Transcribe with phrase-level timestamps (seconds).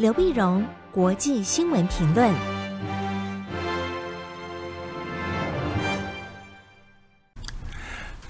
[0.00, 2.32] 刘碧荣，国际新闻评论。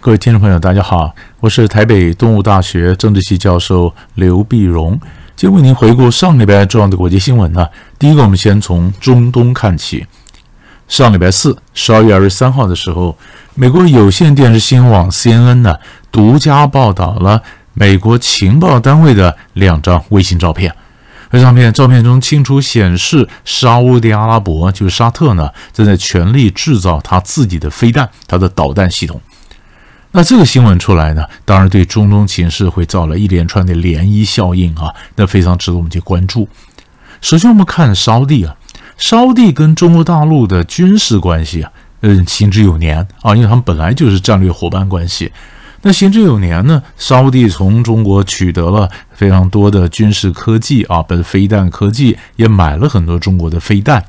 [0.00, 4.98] 各位听众朋友，大家好，我是台北东吴大学政治系教授刘碧荣，
[5.36, 7.68] 今天为您回顾上礼拜重要的国际新闻呢。
[8.00, 10.04] 第一个，我们先从中东看起。
[10.88, 13.16] 上礼拜四，十二月二十三号的时候，
[13.54, 15.76] 美国有线电视新闻网 CNN 呢，
[16.10, 17.40] 独家报道了
[17.74, 20.74] 美国情报单位的两张卫星照片。
[21.30, 29.20] 这张片照片中清楚显示，沙乌地阿拉伯就是沙特呢，正在全力制造他自己的飞弹，他的导弹系统。
[30.12, 36.48] 那这个新闻出来呢，当然对中东情势会造了一连串的涟漪效应啊，那非常值得我们去关注。
[37.20, 38.56] 首先，我们看沙乌地啊。
[38.98, 45.30] 沙乌地跟中国大陆的军事关系啊，嗯，行之有年啊，因为他们本来就是战略伙伴关系。
[45.82, 54.02] 那行之有年呢，沙乌地从中国取得了非常多的军事科技啊，不是飞弹科技，也买了很多中国的飞弹。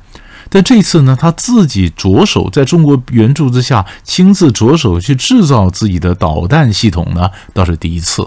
[0.48, 8.26] 但这次呢，他自己着手在中国援助之下，亲自着手去制造自己的导弹系统呢，倒是第一次。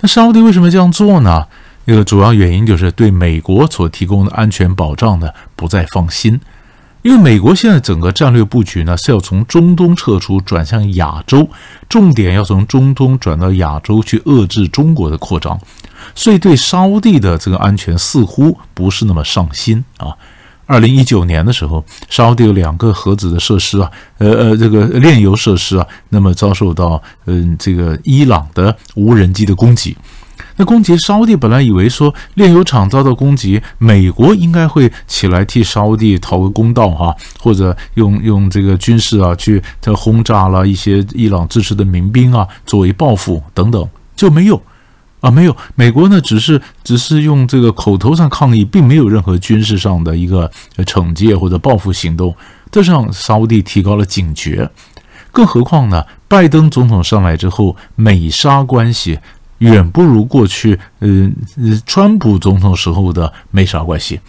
[0.00, 1.46] 那沙乌地为什么这样做呢？
[1.84, 6.40] 一个主要原因就是对美国所提供的安全保障呢，不再放心，
[7.02, 11.48] 因为美国现在整个战略布局呢，是要从中东撤出，转向亚洲，
[11.88, 15.58] 重点要从中东转到亚洲去遏制中国的扩张，
[16.14, 20.14] 所以对沙乌地的这个安全似乎不是那么上心啊。
[20.66, 29.96] 二零一九年的时候，沙乌地有两个核子的设施啊，呃呃，这个炼油设施啊，那么遭受到嗯这个伊朗的无人机的攻击。
[30.56, 44.60] 那攻击沙乌地，本来以为说炼油厂遭到攻击，美国应该会起来替沙乌地讨个公道哈，或者用用这个军事啊去这轰炸了一些伊朗支持的民兵啊，作为报复等等，就没有
[45.20, 45.56] 啊，没有。
[45.74, 52.34] 美国呢，只是只是用这个口头上抗议，并没有任何军事上的一个惩戒或者报复行动，
[52.70, 54.70] 这让沙乌地提高了警觉。
[55.32, 59.18] 更何况呢，拜登总统上来之后，美沙关系。
[59.58, 61.28] 远不如过去，呃，
[61.84, 64.20] 川普总统时候的美沙关系。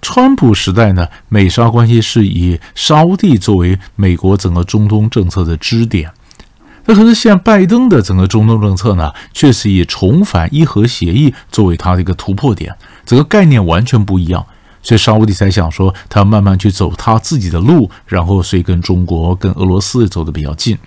[0.00, 6.08] 川普时代呢，美沙关系是以沙乌地作为美国整个中东政策的支点。
[6.86, 12.74] 那可是现在拜登的整个中东政策呢，却是以重返伊核协议作为他的一个突破点，
[13.04, 14.44] 整个概念完全不一样。
[14.82, 20.78] 所以沙乌地才想说，他慢慢去走他自己的路，然后所以跟中国、跟俄罗斯走得比较近。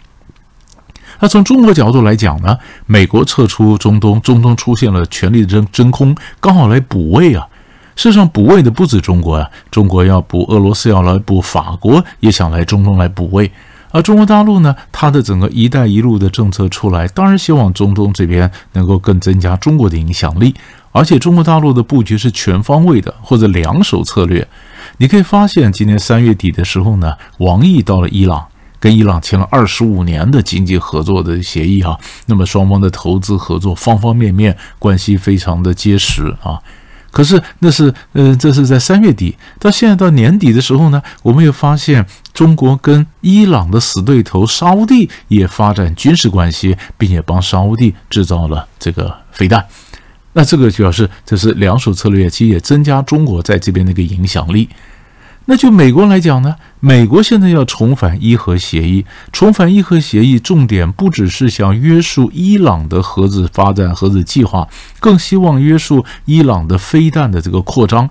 [1.19, 7.47] 那从中国角度来讲呢，美国撤出中东，中东出现了权力的真真空，刚好来补位啊。
[7.95, 13.51] 事实上，补位的不止中国啊，中国要补，俄罗斯要来补，法国也想来中东来补位。
[13.93, 20.53] 而中国大陆呢，它的整个“一带一路”的政策出来，当然希望中东这边能够更增加中国的影响力。
[20.91, 24.45] 而且，中国大陆的布局是全方位的，或者两手策略。
[24.97, 28.45] 你可以发现，今年三月底的时候呢，王毅到了伊朗。
[28.79, 36.59] 跟伊朗签了二十五年的经济合作的协议哈，那么双方的投资合作方方面面关系非常的结实啊。
[37.09, 49.63] 可是那是呃，这是在三月底，到现在到年底的时候呢，我们又发现中国跟伊朗的死对头沙乌地也发展军事关系，并且帮沙乌地制造了这个飞弹。
[50.33, 54.67] 那这个表示这是两手策略，其实也增加中国在这边的一个影响力。
[55.45, 64.67] 那就美国来讲呢，美国现在要重返伊核协议，重返伊核协议，重点不只是想约束伊朗的核子发展、核子计划，
[65.01, 68.09] 更希望约束伊朗的飞弹的这个扩张。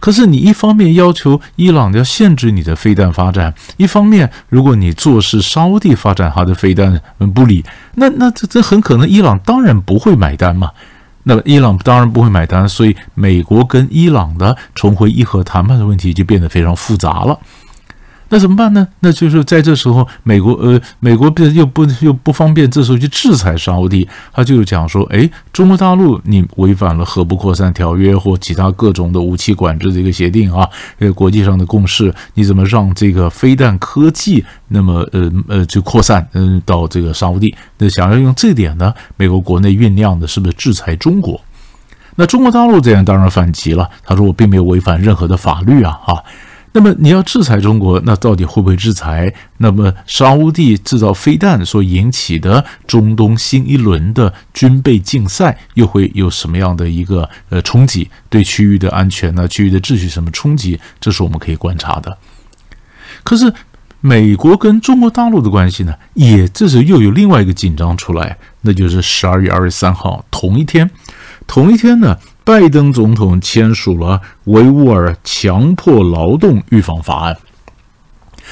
[0.00, 7.00] 可是你一方面要求伊朗要限制你的飞弹发展，一方面如果你做事稍地发展他的飞弹
[7.34, 7.64] 不理，
[7.94, 10.70] 那那这这很可能伊朗当然不会买单嘛。
[11.28, 17.36] 那么伊朗当然不会买单，所以美国跟伊朗的重回伊核谈判的问题就变得非常复杂了。
[18.28, 18.88] 那怎么办呢？
[19.00, 30.68] 那就是在这时候，美国呃，美国又不又不方便这时候去制裁沙乌地，他就讲说：哎，中国大陆你违反了核不扩散条约或其他各种的武器管制的一个协定啊，
[30.98, 37.54] 呃，国际上的共识，你怎么让这个飞弹科技那么呃呃就扩散嗯、到这个沙乌地？
[37.78, 41.40] 那想要用这点呢，美国国内酝酿的是不是制裁中国？
[42.16, 46.24] 那中国大陆这样当然反击了，他说我并没有违反任何的法律啊，哈。
[46.76, 49.32] 那么你要制裁中国，那到底会不会制裁？
[49.56, 58.10] 那么沙乌地制造飞弹所引起的中东新一轮的军备竞赛，又会有什么样的一个呃冲击？
[58.28, 59.48] 对区域的安全呢？
[59.48, 60.78] 区域的秩序什么冲击？
[61.00, 62.18] 这是我们可以观察的。
[63.22, 63.50] 可是
[64.02, 70.90] 美国跟中国大陆的关系呢，也这时又有另外一个紧张出来，那就是十二月二十三号同一天，
[71.46, 72.18] 同一天呢。
[72.46, 77.36] 拜登总统签署了维吾尔强迫劳动预防法案。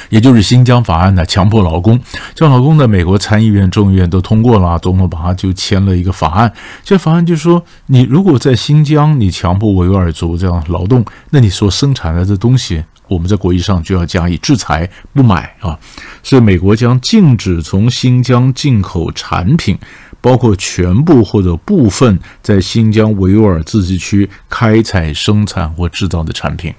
[0.09, 1.97] 也就是新疆法案的，强迫劳工，
[2.35, 6.53] 强迫劳工的美国参议院、众议院都通过了，总统把它就签了一个法案。
[6.83, 15.79] 这法案就是说，你如果在新疆你强迫维吾尔族这样劳动，那你所生产的这东西，我们在国际上就要加以制裁，不买啊。
[16.25, 19.79] 所以美国将禁止从新疆进口产品，
[20.25, 26.73] 包括全部或者部分在新疆维吾尔自治区开采、生产或制造的产品。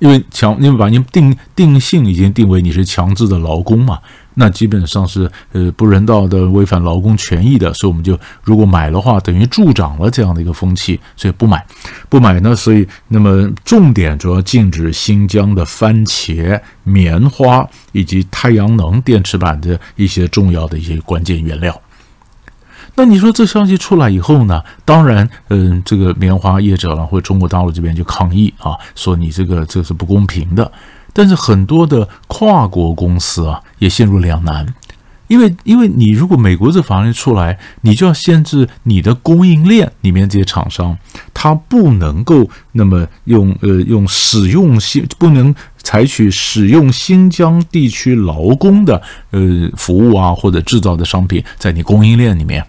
[0.00, 3.98] 因为强，因为把你定定性已经定为你是强制的劳工嘛，
[4.34, 11.64] 那基本上是呃不人道的、违反劳工权益的，所以我们就如果买的话，等于助长了这样的一个风气，所以不买，
[12.08, 21.80] 不买呢，所以那么重点主要禁止新疆的番茄、棉花以及太阳能电池板的一些重要的一些关键原料。
[22.98, 24.60] 那你说这消息出来以后呢？
[24.84, 30.72] 当然，嗯，这个棉花业者呢，或中国大陆这边就抗议啊，说你这个这是不公平的。
[31.12, 34.66] 但是很多的跨国公司啊，也陷入两难，
[35.28, 40.98] 因为因为你如果美国这法律出来，你就要限制你的供应链里面这些厂商，
[41.32, 45.54] 他不能够那么用呃用使用新不能
[45.84, 49.00] 采取使用新疆地区劳工的
[49.30, 52.66] 呃服务啊或者制造的商品在你供应链里面。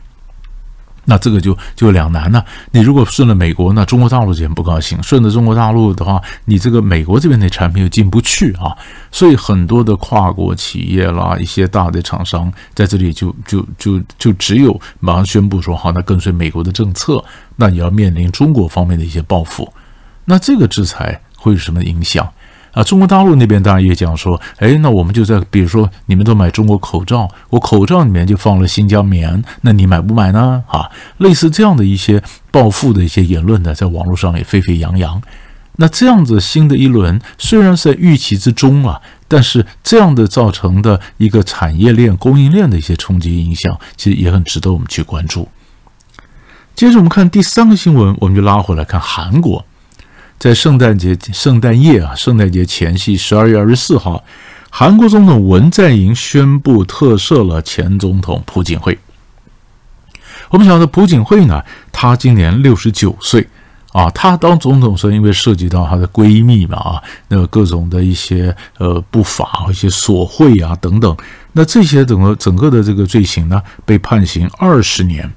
[1.10, 2.46] 那这个就就两难了。
[2.72, 8.78] 你如果顺着美国，那中国大陆就很不高兴；顺着中国大陆的话，你这个美国这边的产品又进不去啊。
[9.12, 17.22] 所以很多的跨国企业啦，一些大的厂商在这里就就就就只有马上宣布说好，那跟随美国的政策，
[17.56, 19.68] 那你要面临中国方面的一些报复。
[20.26, 22.32] 那这个制裁会有什么影响？
[22.72, 30.64] 啊，中国大陆那边当然也讲说，哎，那我们就在，比如说你们都买中国口罩，我口罩里面就放了新疆棉，那你买不买呢？
[30.68, 32.22] 啊，类似这样的一些
[32.52, 35.22] 报复的一些言论呢，在网络上也沸沸扬扬。
[35.78, 39.00] 那这样子新的一轮虽然是在预期之中啊，
[39.30, 45.48] 但是这样的造成的一个产业链、供应链的一些冲击影响，其实也很值得我们去关注。
[46.76, 49.66] 接着我们看第三个新闻，我们就拉回来看韩国。
[50.40, 54.24] 在圣诞节、圣诞夜啊，圣诞节前夕，十二月二十四号，
[54.70, 58.98] 韩国总统文在寅宣布特赦了前总统朴槿惠。
[60.50, 63.46] 我们晓得朴槿惠呢，她今年六十九岁
[63.92, 64.10] 啊。
[64.12, 71.16] 她当总统时，因为涉及到她的闺蜜嘛啊，那各种的一些呃不法、一些索贿啊等等，
[71.52, 75.30] 那这些整个整个的这个罪行呢，被判刑二十年。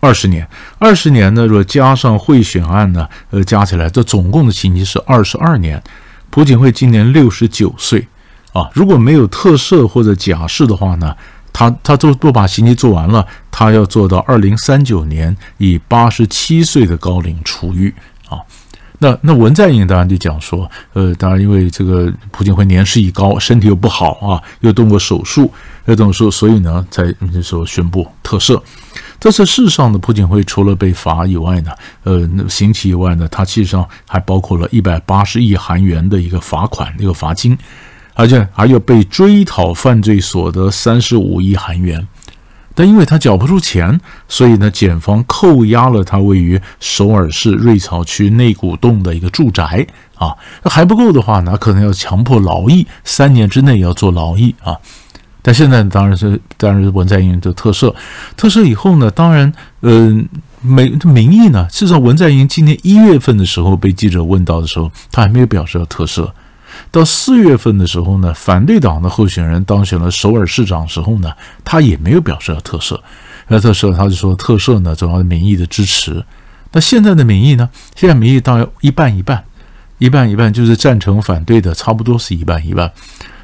[0.00, 0.48] 二十年，
[0.78, 1.46] 二十年呢？
[1.46, 5.80] 若加上贿选案呢，呃，加起来，这总共的刑期是二十二年。
[6.30, 8.06] 朴槿惠今年六十九岁
[8.52, 11.14] 啊，如果没有特赦或者假释的话呢，
[11.52, 17.92] 他他都都把刑期做完了，他要做到二零三九年，以八十七岁的高龄出狱
[18.28, 18.38] 啊。
[19.00, 25.52] 那那文在寅当然就讲说，呃，当然因为这个朴槿惠年事已高，身体又不好啊，又动过手术，
[25.86, 28.60] 又动手术，所以呢，才那时候宣布特赦。
[29.20, 31.70] 这次事上的朴槿惠除了被罚以外呢，
[32.04, 37.56] 呃，刑期以外呢，他其实上还包括了一百八十亿韩元的一个罚款，一个罚金，
[38.14, 42.08] 而且还有被追讨犯罪所得三十五亿韩元。
[42.74, 50.34] 但因为他缴不出钱，所以呢，检方扣押了他位于首尔市瑞草区内古洞的一个住宅啊。
[50.62, 54.78] 那还不够的话呢，可能要强迫劳役，三年之内要做劳役啊。
[55.42, 57.94] 但现在当然是，当然是文在寅的特赦，
[58.36, 60.28] 特赦以后呢，当然，嗯、
[60.62, 66.30] 呃，美民意呢，至少文在寅今年一月份的时候被记者问到的时候，他还没有表示要特赦。
[66.90, 71.32] 到四月份的时候呢，反对党的候选人当选了首尔市长时候呢，
[71.64, 72.98] 他也没有表示要特赦。
[73.48, 76.24] 要特赦，他就说特赦呢，主要是民意的支持。
[76.72, 77.68] 那现在的民意呢？
[77.96, 79.42] 现在民意大约一半一半，
[79.98, 82.88] 一半一半，就是赞成反对的，差不多是一半一半。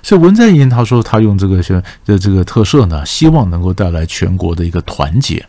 [0.07, 5.45] 所以文在寅他说他用这个选的这个特赦呢，希望能够带来全国的一个团结，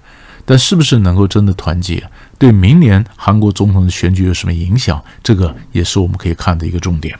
[0.46, 2.04] 但是不是能够真的团结，
[2.40, 5.00] 对明年韩国总统的选举有什么影响？
[5.22, 7.16] 这个也是我们可以看的一个重点。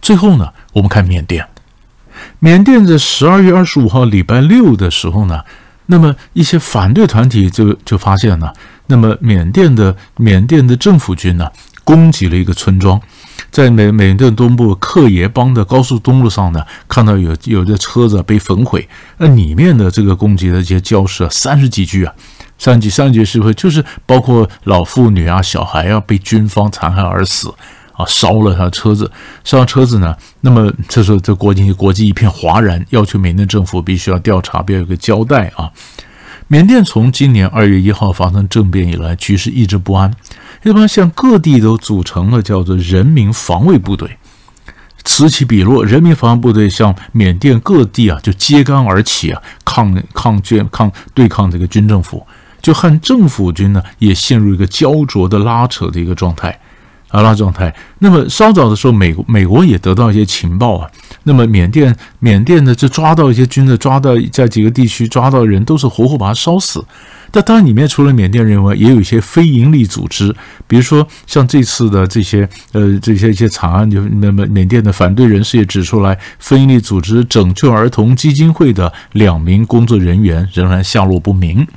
[0.00, 1.46] 最后呢，我们看缅甸，
[2.38, 5.42] 缅甸在十二月二十五号礼拜六的时候呢，
[5.84, 8.54] 那么一些反对团体就就发现了，
[8.86, 11.52] 那么缅甸的缅甸的政府军呢，
[11.84, 12.98] 攻击了一个村庄。
[13.56, 18.86] 在缅缅甸东部克耶邦的高速公路上呢，看到有有的车子被焚毁，
[19.16, 22.12] 那里面的这个攻击的这些焦尸啊，三十几具啊，
[22.58, 27.48] 三十几三十几是会就是包括老妇女啊、小孩啊被军方残害而死
[27.94, 29.10] 啊，烧了他的车子，
[29.42, 35.72] 烧了车子呢，那么这时候这国际国际一片哗然，要求缅甸政府必须要调查，必要有个交代啊。
[36.48, 40.12] 缅甸从今年二月一号发生政变以来，局势一直不安，
[40.66, 44.18] 一般像各地都组成了叫做人民防卫部队，
[45.04, 52.26] 此起彼落，人民防卫部队向缅甸各地啊就揭竿而起啊，抗抗军抗对抗这个军政府，
[52.60, 56.58] 就和政府军呢也陷入一个焦灼的拉扯的一个状态。
[57.10, 57.72] 阿拉状态。
[58.00, 60.90] 那么稍早的时候，美国美国也得到一些情报啊。
[61.22, 66.84] 那么缅甸缅甸呢，就抓到一些军的，抓到在几个地区抓到人，都是活活把他烧死。
[67.36, 70.34] 但当然里面除了缅甸人外，也有一些非营利组织，
[70.66, 81.68] 比如说像这次的这些呃这些一些惨案，就那么缅甸的反对人士也指出来，非营利组织拯救儿童基金会的两名工作人员仍然下落不明。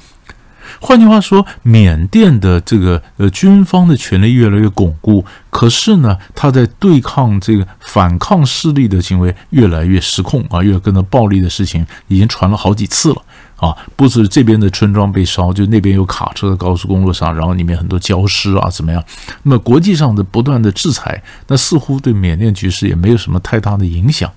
[0.79, 13.21] 换句话说，缅甸的这个呃军方的权力越来越巩固，可是呢，他在对抗这个反抗势力的行为越来越失控啊，越跟着暴力的事情已经传了好几次了
[13.59, 19.03] 啊，不止这边的村庄被烧，就那边有卡车在高速公路上，然后里面很多焦尸啊，怎么样？
[19.43, 24.31] 那么国际上的不断的制裁，那似乎对缅甸局势也没有什么太大的影响。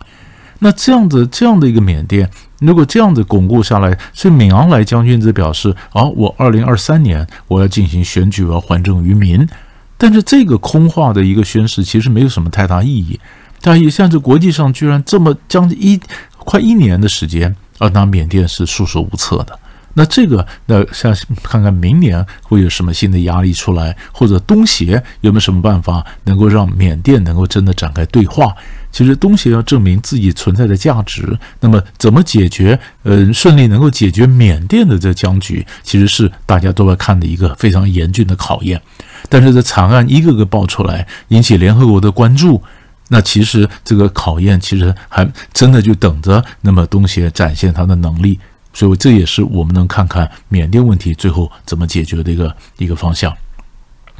[0.58, 2.28] 那这样子，这样的一个缅甸，
[2.60, 9.48] 如果这样子巩固下来，所以敏昂莱将军则表示：啊，我二零二三年我要进行选举，我要还政于民。
[9.98, 13.18] 但是这个空话的一个宣誓，其实没有什么太大意义。
[13.60, 16.00] 但也像这国际上居然这么将近一
[16.38, 19.58] 快一年的时间，而那缅甸是束手无策的。
[19.94, 28.54] 那这个，那像看看明年会有什么新的压力出来，或者东协有没有什么办法能够让缅甸能够真的展开对话？
[28.90, 32.78] 其实东协要证明自己存在的价值，那么怎么解决？
[33.02, 38.80] 呃，顺利能够解决缅甸的这僵局，其实是大家都要看的一个非常严峻的考验。
[39.28, 42.62] 但是这惨案一个个爆出来，引起联合国的关注，
[43.12, 48.40] 那其实这个考验其实还真的就等着那么东协展现他的能力。
[48.72, 53.30] 所以这也是我们能看看缅甸问题最后怎么解决的一个一个方向。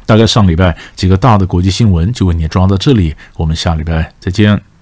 [0.05, 4.72] 大概上礼拜几个大的国际新闻就为你装到这里，我们下礼拜再见。